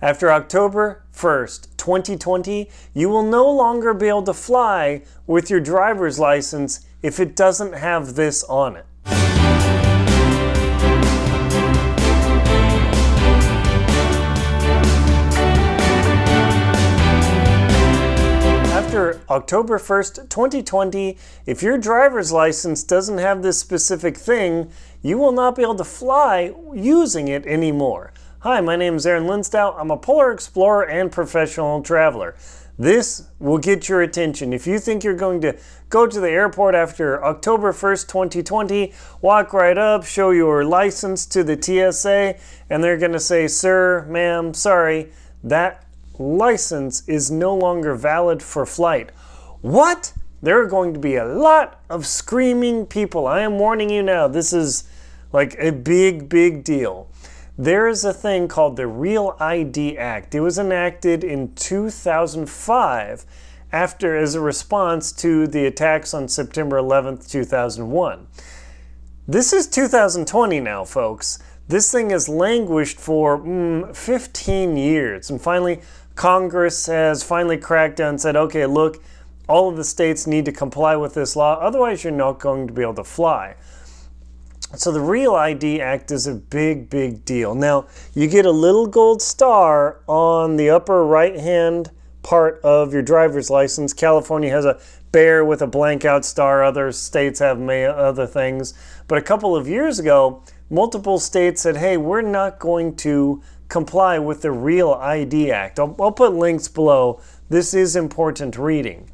After 0.00 0.30
October 0.30 1.02
1st, 1.12 1.76
2020, 1.76 2.70
you 2.94 3.08
will 3.08 3.24
no 3.24 3.50
longer 3.50 3.92
be 3.92 4.06
able 4.06 4.22
to 4.22 4.32
fly 4.32 5.02
with 5.26 5.50
your 5.50 5.58
driver's 5.58 6.20
license 6.20 6.86
if 7.02 7.18
it 7.18 7.34
doesn't 7.34 7.72
have 7.72 8.14
this 8.14 8.44
on 8.44 8.76
it. 8.76 8.86
After 18.70 19.20
October 19.28 19.80
1st, 19.80 20.28
2020, 20.28 21.18
if 21.44 21.60
your 21.60 21.76
driver's 21.76 22.30
license 22.30 22.84
doesn't 22.84 23.18
have 23.18 23.42
this 23.42 23.58
specific 23.58 24.16
thing, 24.16 24.70
you 25.02 25.18
will 25.18 25.32
not 25.32 25.56
be 25.56 25.62
able 25.62 25.74
to 25.74 25.82
fly 25.82 26.54
using 26.72 27.26
it 27.26 27.44
anymore. 27.46 28.12
Hi, 28.42 28.60
my 28.60 28.76
name 28.76 28.94
is 28.94 29.04
Aaron 29.04 29.24
Linsdau. 29.24 29.74
I'm 29.76 29.90
a 29.90 29.96
polar 29.96 30.30
explorer 30.30 30.88
and 30.88 31.10
professional 31.10 31.82
traveler. 31.82 32.36
This 32.78 33.26
will 33.40 33.58
get 33.58 33.88
your 33.88 34.00
attention. 34.00 34.52
If 34.52 34.64
you 34.64 34.78
think 34.78 35.02
you're 35.02 35.16
going 35.16 35.40
to 35.40 35.58
go 35.88 36.06
to 36.06 36.20
the 36.20 36.30
airport 36.30 36.76
after 36.76 37.24
October 37.24 37.72
1st, 37.72 38.06
2020, 38.06 38.94
walk 39.22 39.52
right 39.52 39.76
up, 39.76 40.04
show 40.04 40.30
your 40.30 40.64
license 40.64 41.26
to 41.26 41.42
the 41.42 41.60
TSA, 41.60 42.36
and 42.70 42.84
they're 42.84 42.96
going 42.96 43.10
to 43.10 43.18
say, 43.18 43.48
Sir, 43.48 44.06
ma'am, 44.08 44.54
sorry, 44.54 45.10
that 45.42 45.84
license 46.16 47.08
is 47.08 47.32
no 47.32 47.56
longer 47.56 47.96
valid 47.96 48.40
for 48.40 48.64
flight. 48.64 49.10
What? 49.62 50.12
There 50.42 50.62
are 50.62 50.68
going 50.68 50.94
to 50.94 51.00
be 51.00 51.16
a 51.16 51.26
lot 51.26 51.80
of 51.90 52.06
screaming 52.06 52.86
people. 52.86 53.26
I 53.26 53.40
am 53.40 53.58
warning 53.58 53.90
you 53.90 54.04
now. 54.04 54.28
This 54.28 54.52
is 54.52 54.84
like 55.32 55.56
a 55.58 55.72
big, 55.72 56.28
big 56.28 56.62
deal. 56.62 57.10
There 57.60 57.88
is 57.88 58.04
a 58.04 58.14
thing 58.14 58.46
called 58.46 58.76
the 58.76 58.86
Real 58.86 59.36
ID 59.40 59.98
Act. 59.98 60.32
It 60.32 60.38
was 60.38 60.60
enacted 60.60 61.24
in 61.24 61.56
2005 61.56 63.26
after 63.72 64.16
as 64.16 64.36
a 64.36 64.40
response 64.40 65.10
to 65.14 65.48
the 65.48 65.66
attacks 65.66 66.14
on 66.14 66.28
September 66.28 66.76
11th, 66.80 67.28
2001. 67.28 68.28
This 69.26 69.52
is 69.52 69.66
2020 69.66 70.60
now, 70.60 70.84
folks. 70.84 71.40
This 71.66 71.90
thing 71.90 72.10
has 72.10 72.28
languished 72.28 73.00
for 73.00 73.36
mm, 73.36 73.94
15 73.94 74.76
years, 74.76 75.28
and 75.28 75.42
finally, 75.42 75.80
Congress 76.14 76.86
has 76.86 77.24
finally 77.24 77.56
cracked 77.58 77.96
down 77.96 78.10
and 78.10 78.20
said, 78.20 78.36
okay, 78.36 78.66
look, 78.66 79.02
all 79.48 79.68
of 79.68 79.76
the 79.76 79.82
states 79.82 80.28
need 80.28 80.44
to 80.44 80.52
comply 80.52 80.94
with 80.94 81.14
this 81.14 81.34
law, 81.34 81.58
otherwise, 81.58 82.04
you're 82.04 82.12
not 82.12 82.38
going 82.38 82.68
to 82.68 82.72
be 82.72 82.82
able 82.82 82.94
to 82.94 83.02
fly. 83.02 83.56
So, 84.74 84.92
the 84.92 85.00
Real 85.00 85.34
ID 85.34 85.80
Act 85.80 86.10
is 86.10 86.26
a 86.26 86.34
big, 86.34 86.90
big 86.90 87.24
deal. 87.24 87.54
Now, 87.54 87.86
you 88.14 88.28
get 88.28 88.44
a 88.44 88.50
little 88.50 88.86
gold 88.86 89.22
star 89.22 90.00
on 90.06 90.56
the 90.56 90.68
upper 90.68 91.06
right 91.06 91.34
hand 91.40 91.90
part 92.22 92.60
of 92.62 92.92
your 92.92 93.00
driver's 93.00 93.48
license. 93.48 93.94
California 93.94 94.50
has 94.50 94.66
a 94.66 94.78
bear 95.10 95.42
with 95.42 95.62
a 95.62 95.66
blank 95.66 96.04
out 96.04 96.22
star, 96.22 96.62
other 96.62 96.92
states 96.92 97.38
have 97.40 97.58
other 97.62 98.26
things. 98.26 98.74
But 99.06 99.16
a 99.16 99.22
couple 99.22 99.56
of 99.56 99.66
years 99.66 99.98
ago, 99.98 100.42
multiple 100.68 101.18
states 101.18 101.62
said, 101.62 101.78
hey, 101.78 101.96
we're 101.96 102.20
not 102.20 102.58
going 102.58 102.94
to 102.96 103.42
comply 103.68 104.18
with 104.18 104.42
the 104.42 104.50
Real 104.50 104.92
ID 104.92 105.50
Act. 105.50 105.78
I'll, 105.78 105.96
I'll 105.98 106.12
put 106.12 106.34
links 106.34 106.68
below. 106.68 107.22
This 107.48 107.72
is 107.72 107.96
important 107.96 108.58
reading. 108.58 109.08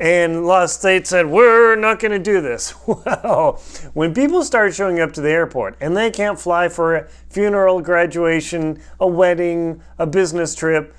And 0.00 0.36
a 0.36 0.40
lot 0.40 0.64
of 0.64 0.70
states 0.70 1.10
said, 1.10 1.26
We're 1.26 1.76
not 1.76 2.00
going 2.00 2.12
to 2.12 2.18
do 2.18 2.40
this. 2.40 2.74
Well, 2.86 3.62
when 3.94 4.12
people 4.14 4.42
start 4.44 4.74
showing 4.74 5.00
up 5.00 5.12
to 5.14 5.20
the 5.20 5.30
airport 5.30 5.76
and 5.80 5.96
they 5.96 6.10
can't 6.10 6.38
fly 6.38 6.68
for 6.68 6.96
a 6.96 7.08
funeral, 7.30 7.80
graduation, 7.80 8.80
a 9.00 9.06
wedding, 9.06 9.82
a 9.98 10.06
business 10.06 10.54
trip, 10.54 10.94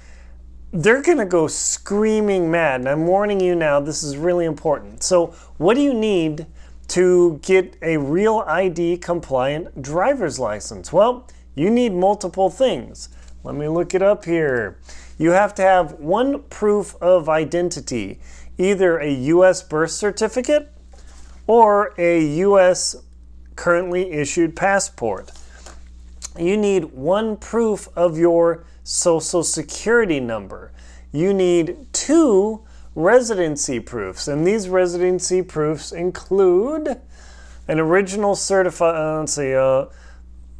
they're 0.71 1.01
going 1.01 1.17
to 1.17 1.25
go 1.25 1.47
screaming 1.47 2.49
mad. 2.51 2.81
And 2.81 2.89
I'm 2.89 3.05
warning 3.05 3.39
you 3.39 3.55
now, 3.55 3.79
this 3.79 4.03
is 4.03 4.17
really 4.17 4.45
important. 4.45 5.03
So, 5.03 5.27
what 5.57 5.75
do 5.75 5.81
you 5.81 5.93
need 5.93 6.47
to 6.89 7.39
get 7.41 7.77
a 7.81 7.97
real 7.97 8.43
ID 8.47 8.97
compliant 8.97 9.81
driver's 9.81 10.39
license? 10.39 10.91
Well, 10.91 11.27
you 11.55 11.69
need 11.69 11.93
multiple 11.93 12.49
things. 12.49 13.09
Let 13.43 13.55
me 13.55 13.67
look 13.67 13.93
it 13.93 14.01
up 14.01 14.25
here. 14.25 14.79
You 15.17 15.31
have 15.31 15.55
to 15.55 15.61
have 15.61 15.93
one 15.93 16.43
proof 16.43 16.95
of 17.01 17.29
identity, 17.29 18.19
either 18.57 18.97
a 18.99 19.11
U.S. 19.13 19.61
birth 19.61 19.91
certificate 19.91 20.71
or 21.47 21.93
a 21.97 22.25
U.S. 22.37 22.95
currently 23.55 24.11
issued 24.11 24.55
passport. 24.55 25.31
You 26.37 26.57
need 26.57 26.85
one 26.85 27.37
proof 27.37 27.87
of 27.95 28.17
your 28.17 28.65
social 28.83 29.43
security 29.43 30.19
number. 30.19 30.71
You 31.11 31.33
need 31.33 31.87
two 31.93 32.65
residency 32.93 33.79
proofs, 33.79 34.27
and 34.27 34.45
these 34.45 34.69
residency 34.69 35.41
proofs 35.41 35.91
include 35.91 36.99
an 37.67 37.79
original 37.79 38.35
certified, 38.35 38.95
uh, 38.95 39.19
let's 39.19 39.33
see, 39.33 39.53
uh, 39.53 39.85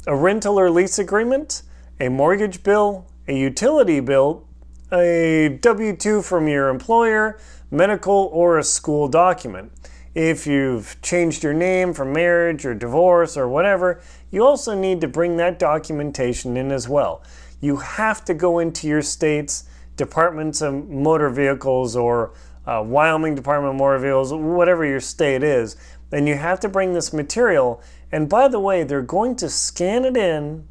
a 0.06 0.16
rental 0.16 0.58
or 0.58 0.70
lease 0.70 0.98
agreement, 0.98 1.62
a 2.00 2.08
mortgage 2.08 2.62
bill, 2.62 3.06
a 3.28 3.36
utility 3.36 4.00
bill, 4.00 4.46
a 4.92 5.58
W 5.60 5.96
2 5.96 6.22
from 6.22 6.48
your 6.48 6.68
employer, 6.68 7.38
medical, 7.70 8.30
or 8.32 8.58
a 8.58 8.62
school 8.62 9.08
document. 9.08 9.72
If 10.14 10.46
you've 10.46 11.00
changed 11.02 11.42
your 11.42 11.52
name 11.52 11.92
for 11.92 12.04
marriage 12.04 12.64
or 12.64 12.74
divorce 12.74 13.36
or 13.36 13.48
whatever, 13.48 14.00
you 14.30 14.44
also 14.44 14.74
need 14.74 15.00
to 15.02 15.08
bring 15.08 15.36
that 15.36 15.58
documentation 15.58 16.56
in 16.56 16.72
as 16.72 16.88
well. 16.88 17.22
You 17.60 17.76
have 17.76 18.24
to 18.26 18.34
go 18.34 18.58
into 18.58 18.86
your 18.88 19.02
state's 19.02 19.64
departments 19.96 20.62
of 20.62 20.88
motor 20.88 21.28
vehicles 21.28 21.96
or 21.96 22.34
uh, 22.66 22.82
Wyoming 22.84 23.34
Department 23.34 23.74
of 23.74 23.78
Motor 23.78 23.98
Vehicles, 23.98 24.32
whatever 24.32 24.84
your 24.84 25.00
state 25.00 25.42
is, 25.42 25.76
and 26.12 26.26
you 26.26 26.34
have 26.34 26.60
to 26.60 26.68
bring 26.68 26.94
this 26.94 27.12
material 27.12 27.82
and 28.12 28.28
by 28.28 28.48
the 28.48 28.60
way, 28.60 28.84
they're 28.84 29.02
going 29.02 29.36
to 29.36 29.48
scan 29.48 30.04
it 30.04 30.16
in 30.16 30.66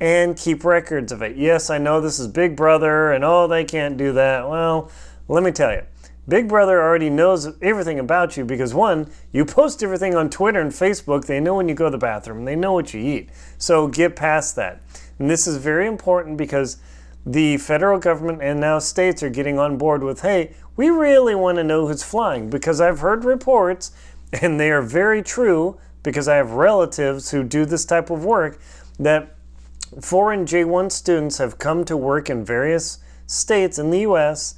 and 0.00 0.36
keep 0.36 0.64
records 0.64 1.12
of 1.12 1.22
it. 1.22 1.36
Yes, 1.36 1.70
I 1.70 1.78
know 1.78 2.00
this 2.00 2.18
is 2.18 2.28
Big 2.28 2.56
Brother 2.56 3.12
and 3.12 3.24
oh, 3.24 3.46
they 3.46 3.64
can't 3.64 3.96
do 3.96 4.12
that. 4.12 4.48
Well, 4.48 4.90
let 5.26 5.42
me 5.42 5.52
tell 5.52 5.72
you. 5.72 5.82
Big 6.28 6.46
Brother 6.46 6.82
already 6.82 7.08
knows 7.08 7.56
everything 7.62 7.98
about 7.98 8.36
you 8.36 8.44
because 8.44 8.74
one, 8.74 9.10
you 9.32 9.46
post 9.46 9.82
everything 9.82 10.14
on 10.14 10.28
Twitter 10.28 10.60
and 10.60 10.70
Facebook. 10.70 11.24
They 11.24 11.40
know 11.40 11.54
when 11.54 11.68
you 11.68 11.74
go 11.74 11.86
to 11.86 11.90
the 11.90 11.98
bathroom, 11.98 12.44
they 12.44 12.54
know 12.54 12.74
what 12.74 12.92
you 12.92 13.00
eat. 13.00 13.30
So 13.56 13.88
get 13.88 14.14
past 14.14 14.54
that. 14.56 14.82
And 15.18 15.30
this 15.30 15.46
is 15.46 15.56
very 15.56 15.86
important 15.86 16.36
because 16.36 16.76
the 17.24 17.56
federal 17.56 17.98
government 17.98 18.42
and 18.42 18.60
now 18.60 18.78
states 18.78 19.22
are 19.22 19.30
getting 19.30 19.58
on 19.58 19.78
board 19.78 20.02
with 20.02 20.20
hey, 20.20 20.54
we 20.76 20.90
really 20.90 21.34
want 21.34 21.56
to 21.56 21.64
know 21.64 21.86
who's 21.86 22.02
flying 22.02 22.50
because 22.50 22.80
I've 22.80 23.00
heard 23.00 23.24
reports, 23.24 23.90
and 24.32 24.60
they 24.60 24.70
are 24.70 24.82
very 24.82 25.22
true, 25.22 25.78
because 26.02 26.28
I 26.28 26.36
have 26.36 26.52
relatives 26.52 27.30
who 27.30 27.42
do 27.42 27.64
this 27.64 27.84
type 27.84 28.10
of 28.10 28.24
work 28.24 28.60
that 28.98 29.34
foreign 30.00 30.44
J1 30.44 30.92
students 30.92 31.38
have 31.38 31.58
come 31.58 31.84
to 31.86 31.96
work 31.96 32.30
in 32.30 32.44
various 32.44 32.98
states 33.26 33.78
in 33.78 33.90
the 33.90 34.00
US 34.00 34.54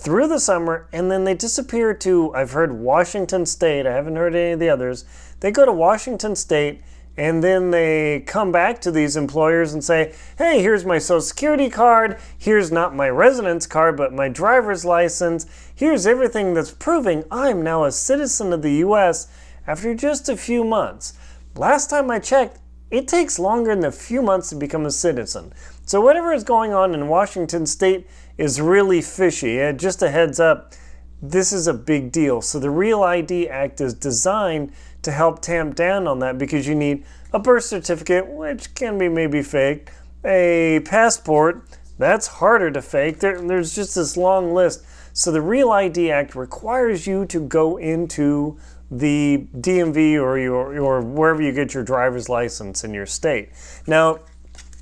through 0.00 0.28
the 0.28 0.40
summer 0.40 0.88
and 0.92 1.10
then 1.10 1.24
they 1.24 1.34
disappear 1.34 1.94
to 1.94 2.34
I've 2.34 2.52
heard 2.52 2.72
Washington 2.72 3.46
state 3.46 3.86
I 3.86 3.92
haven't 3.92 4.16
heard 4.16 4.34
any 4.34 4.52
of 4.52 4.60
the 4.60 4.68
others 4.68 5.04
they 5.40 5.50
go 5.50 5.64
to 5.64 5.72
Washington 5.72 6.34
state 6.34 6.82
and 7.16 7.42
then 7.44 7.70
they 7.70 8.20
come 8.26 8.50
back 8.52 8.80
to 8.80 8.90
these 8.90 9.16
employers 9.16 9.72
and 9.72 9.84
say 9.84 10.14
hey 10.38 10.60
here's 10.62 10.84
my 10.84 10.98
social 10.98 11.20
security 11.20 11.70
card 11.70 12.18
here's 12.38 12.72
not 12.72 12.94
my 12.94 13.08
residence 13.08 13.66
card 13.66 13.96
but 13.96 14.12
my 14.12 14.28
driver's 14.28 14.84
license 14.84 15.46
here's 15.74 16.06
everything 16.06 16.54
that's 16.54 16.70
proving 16.70 17.24
I'm 17.30 17.62
now 17.62 17.84
a 17.84 17.92
citizen 17.92 18.52
of 18.52 18.62
the 18.62 18.74
US 18.84 19.28
after 19.66 19.94
just 19.94 20.28
a 20.28 20.36
few 20.36 20.64
months. 20.64 21.12
Last 21.54 21.90
time 21.90 22.10
I 22.10 22.18
checked, 22.18 22.58
it 22.90 23.06
takes 23.06 23.38
longer 23.38 23.74
than 23.74 23.84
a 23.84 23.92
few 23.92 24.20
months 24.20 24.48
to 24.50 24.56
become 24.56 24.84
a 24.84 24.90
citizen. 24.90 25.52
So, 25.86 26.00
whatever 26.00 26.32
is 26.32 26.42
going 26.42 26.72
on 26.72 26.92
in 26.92 27.06
Washington 27.06 27.66
state 27.66 28.08
is 28.40 28.58
really 28.58 29.02
fishy. 29.02 29.60
And 29.60 29.78
just 29.78 30.02
a 30.02 30.10
heads 30.10 30.40
up, 30.40 30.72
this 31.20 31.52
is 31.52 31.66
a 31.66 31.74
big 31.74 32.10
deal. 32.10 32.40
So, 32.40 32.58
the 32.58 32.70
Real 32.70 33.02
ID 33.02 33.48
Act 33.48 33.82
is 33.82 33.92
designed 33.92 34.72
to 35.02 35.12
help 35.12 35.42
tamp 35.42 35.74
down 35.74 36.08
on 36.08 36.20
that 36.20 36.38
because 36.38 36.66
you 36.66 36.74
need 36.74 37.04
a 37.34 37.38
birth 37.38 37.64
certificate, 37.64 38.26
which 38.26 38.74
can 38.74 38.96
be 38.96 39.10
maybe 39.10 39.42
faked, 39.42 39.90
a 40.24 40.80
passport, 40.86 41.68
that's 41.98 42.26
harder 42.26 42.70
to 42.70 42.80
fake. 42.80 43.20
There, 43.20 43.40
there's 43.42 43.74
just 43.74 43.94
this 43.94 44.16
long 44.16 44.54
list. 44.54 44.84
So, 45.12 45.30
the 45.30 45.42
Real 45.42 45.70
ID 45.70 46.10
Act 46.10 46.34
requires 46.34 47.06
you 47.06 47.26
to 47.26 47.40
go 47.40 47.76
into 47.76 48.58
the 48.90 49.46
DMV 49.54 50.14
or 50.20 50.38
your 50.38 50.80
or 50.80 51.02
wherever 51.02 51.42
you 51.42 51.52
get 51.52 51.74
your 51.74 51.84
driver's 51.84 52.30
license 52.30 52.84
in 52.84 52.94
your 52.94 53.06
state. 53.06 53.50
Now, 53.86 54.20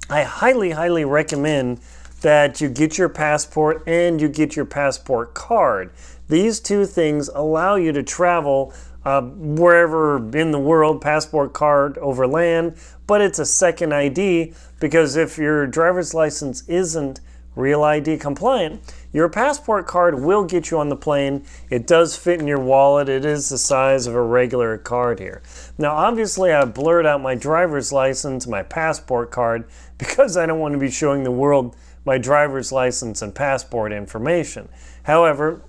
I 0.08 0.22
highly 0.22 0.70
highly 0.70 1.04
recommend 1.04 1.81
that 2.20 2.60
you 2.60 2.68
get 2.68 2.98
your 2.98 3.08
passport 3.08 3.82
and 3.86 4.20
you 4.20 4.28
get 4.28 4.56
your 4.56 4.64
passport 4.64 5.34
card. 5.34 5.92
These 6.28 6.60
two 6.60 6.84
things 6.84 7.28
allow 7.28 7.76
you 7.76 7.92
to 7.92 8.02
travel 8.02 8.72
uh, 9.04 9.22
wherever 9.22 10.16
in 10.36 10.50
the 10.50 10.58
world, 10.58 11.00
passport 11.00 11.52
card 11.52 11.96
over 11.98 12.26
land, 12.26 12.76
but 13.06 13.20
it's 13.20 13.38
a 13.38 13.46
second 13.46 13.94
ID 13.94 14.52
because 14.80 15.16
if 15.16 15.38
your 15.38 15.66
driver's 15.66 16.12
license 16.12 16.68
isn't 16.68 17.20
Real 17.58 17.82
ID 17.82 18.18
compliant, 18.18 18.80
your 19.12 19.28
passport 19.28 19.88
card 19.88 20.22
will 20.22 20.44
get 20.44 20.70
you 20.70 20.78
on 20.78 20.90
the 20.90 20.96
plane. 20.96 21.44
It 21.70 21.88
does 21.88 22.16
fit 22.16 22.38
in 22.38 22.46
your 22.46 22.60
wallet. 22.60 23.08
It 23.08 23.24
is 23.24 23.48
the 23.48 23.58
size 23.58 24.06
of 24.06 24.14
a 24.14 24.22
regular 24.22 24.78
card 24.78 25.18
here. 25.18 25.42
Now, 25.76 25.96
obviously, 25.96 26.52
I 26.52 26.64
blurred 26.66 27.04
out 27.04 27.20
my 27.20 27.34
driver's 27.34 27.90
license, 27.92 28.46
my 28.46 28.62
passport 28.62 29.32
card, 29.32 29.68
because 29.98 30.36
I 30.36 30.46
don't 30.46 30.60
want 30.60 30.74
to 30.74 30.78
be 30.78 30.88
showing 30.88 31.24
the 31.24 31.32
world 31.32 31.74
my 32.08 32.16
driver's 32.16 32.72
license 32.72 33.20
and 33.20 33.34
passport 33.34 33.93
information. 33.93 34.66
However, 35.02 35.62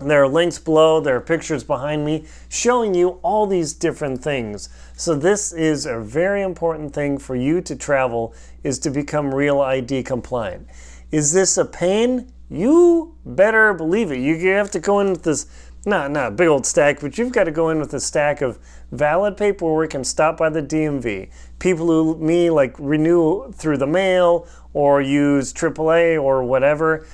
there 0.00 0.24
are 0.24 0.28
links 0.28 0.58
below, 0.58 1.00
there 1.00 1.14
are 1.14 1.20
pictures 1.20 1.62
behind 1.62 2.04
me 2.04 2.26
showing 2.48 2.94
you 2.94 3.20
all 3.22 3.46
these 3.46 3.74
different 3.74 4.20
things. 4.20 4.68
So 4.96 5.14
this 5.14 5.52
is 5.52 5.86
a 5.86 6.00
very 6.00 6.42
important 6.42 6.92
thing 6.92 7.16
for 7.16 7.36
you 7.36 7.60
to 7.60 7.76
travel 7.76 8.34
is 8.64 8.80
to 8.80 8.90
become 8.90 9.32
real 9.32 9.60
ID 9.60 10.02
compliant. 10.02 10.66
Is 11.12 11.32
this 11.32 11.56
a 11.56 11.64
pain? 11.64 12.32
You 12.50 13.14
better 13.24 13.72
believe 13.72 14.10
it. 14.10 14.18
You 14.18 14.36
have 14.54 14.72
to 14.72 14.80
go 14.80 14.98
in 14.98 15.10
with 15.10 15.22
this 15.22 15.46
not 15.86 16.10
not 16.10 16.28
a 16.28 16.30
big 16.32 16.48
old 16.48 16.66
stack, 16.66 17.00
but 17.00 17.18
you've 17.18 17.32
got 17.32 17.44
to 17.44 17.50
go 17.50 17.70
in 17.70 17.78
with 17.78 17.94
a 17.94 18.00
stack 18.00 18.42
of 18.42 18.58
valid 18.90 19.36
paperwork 19.36 19.94
and 19.94 20.06
stop 20.06 20.36
by 20.36 20.50
the 20.50 20.62
DMV. 20.62 21.30
People 21.58 21.86
who 21.86 22.18
me 22.18 22.50
like 22.50 22.74
renew 22.78 23.50
through 23.52 23.78
the 23.78 23.86
mail 23.86 24.46
or 24.78 25.02
use 25.02 25.52
AAA 25.52 26.22
or 26.22 26.44
whatever 26.44 27.04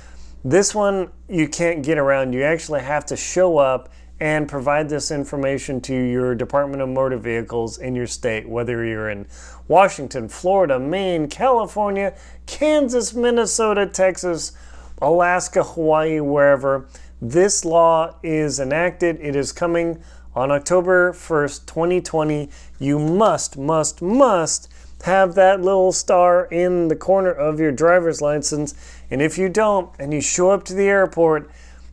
this 0.45 0.75
one 0.75 1.11
you 1.27 1.49
can't 1.49 1.83
get 1.83 1.97
around. 1.97 2.35
You 2.35 2.43
actually 2.43 2.83
have 2.83 3.07
to 3.07 3.17
show 3.17 3.57
up 3.57 3.89
and 4.21 4.47
provide 4.47 4.91
this 4.91 5.11
information 5.11 5.81
to 5.81 5.95
your 5.95 6.35
Department 6.35 6.83
of 6.83 6.91
Motor 6.91 7.17
Vehicles 7.17 7.79
in 7.79 7.97
your 7.97 8.07
state, 8.07 8.47
whether 8.47 8.85
you're 8.85 9.09
in 9.09 9.27
Washington, 9.67 10.29
Florida, 10.29 10.79
Maine, 10.79 11.29
California, 11.29 12.15
Kansas, 12.45 13.15
Minnesota, 13.15 13.87
Texas, 13.87 14.53
Alaska, 15.01 15.63
Hawaii, 15.63 16.21
wherever. 16.21 16.87
This 17.23 17.65
law 17.65 18.15
is 18.23 18.61
enacted. 18.61 19.19
It 19.21 19.35
is 19.35 19.51
coming 19.51 20.03
on 20.35 20.51
October 20.51 21.15
1st, 21.15 21.65
2020. 21.67 22.51
You 22.79 22.99
must, 22.99 23.57
must, 23.57 24.03
must 24.03 24.71
have 25.03 25.35
that 25.35 25.61
little 25.61 25.93
star 25.93 26.47
in 26.47 26.89
the 26.89 26.97
corner 26.97 27.31
of 27.31 27.61
your 27.61 27.73
driver's 27.73 28.21
license. 28.21 28.75
And 29.11 29.21
if 29.21 29.37
you 29.37 29.49
don't, 29.49 29.91
and 29.99 30.15
you 30.15 30.21
show 30.21 30.51
up 30.51 30.65
to 30.65 30.75
the 30.75 30.85
airport, 30.85 31.51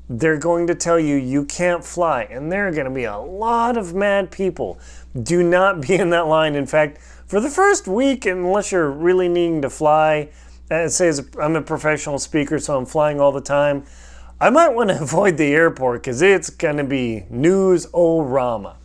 they're 0.10 0.38
going 0.38 0.68
to 0.68 0.76
tell 0.76 1.00
you 1.00 1.16
you 1.16 1.46
can't 1.46 1.84
fly. 1.84 2.24
And 2.24 2.52
there 2.52 2.68
are 2.68 2.72
going 2.72 2.86
to 2.86 2.92
be 2.92 3.06
a 3.06 3.18
lot 3.18 3.78
of 3.78 3.94
mad 3.94 4.32
people. 4.32 4.80
Do 5.22 5.44
not 5.44 5.82
be 5.82 5.96
in 5.96 6.10
that 6.12 6.28
line. 6.28 6.56
In 6.56 6.66
fact, 6.66 7.02
for 7.28 7.40
the 7.40 7.50
first 7.50 7.88
week, 7.88 8.26
unless 8.26 8.72
you're 8.72 8.92
really 8.92 9.30
needing 9.30 9.62
to 9.62 9.70
fly, 9.70 10.30
say 10.88 11.12
I'm 11.40 11.56
a 11.56 11.62
professional 11.62 12.20
speaker, 12.20 12.60
so 12.60 12.78
I'm 12.78 12.86
flying 12.86 13.20
all 13.20 13.32
the 13.32 13.42
time, 13.42 13.86
I 14.40 14.50
might 14.50 14.70
want 14.70 14.90
to 14.90 15.02
avoid 15.02 15.38
the 15.38 15.54
airport 15.54 16.02
because 16.02 16.22
it's 16.22 16.50
going 16.50 16.78
to 16.78 16.84
be 16.84 17.26
news 17.30 17.88
o 17.94 18.22
rama. 18.22 18.78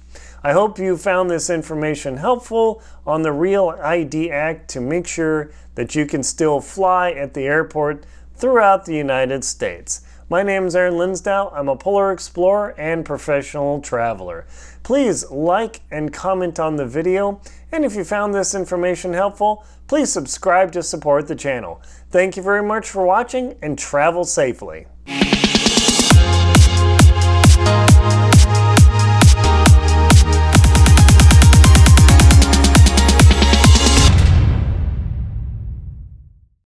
I 0.46 0.52
hope 0.52 0.78
you 0.78 0.96
found 0.96 1.28
this 1.28 1.50
information 1.50 2.19
helpful 2.19 2.81
on 3.04 3.22
the 3.22 3.32
Real 3.32 3.76
ID 3.82 4.31
Act 4.31 4.70
to 4.70 4.81
make 4.81 5.08
sure 5.08 5.50
that 5.75 5.96
you 5.96 6.06
can 6.06 6.22
still 6.22 6.60
fly 6.60 7.10
at 7.10 7.34
the 7.34 7.40
airport 7.40 8.06
throughout 8.37 8.84
the 8.84 8.94
United 8.94 9.43
States. 9.43 10.02
My 10.31 10.44
name 10.44 10.66
is 10.66 10.76
Aaron 10.76 10.94
Linsdau. 10.94 11.52
I'm 11.52 11.69
a 11.69 11.75
polar 11.75 12.12
explorer 12.12 12.76
and 12.78 13.04
professional 13.04 13.81
traveler. 13.81 14.46
Please 14.84 15.28
like 15.32 15.81
and 15.90 16.12
comment 16.12 16.60
on 16.60 16.76
the 16.76 16.87
video, 16.87 17.40
and 17.72 17.84
if 17.84 17.96
you 17.96 18.04
found 18.04 18.32
this 18.32 18.54
information 18.54 19.14
helpful, 19.14 19.64
please 19.88 20.12
subscribe 20.12 20.70
to 20.70 20.82
support 20.84 21.26
the 21.26 21.34
channel. 21.34 21.82
Thank 22.12 22.37
you 22.37 22.44
very 22.44 22.62
much 22.62 22.88
for 22.88 23.04
watching 23.04 23.56
and 23.62 23.76
travel 23.76 24.22
safely. 24.22 24.87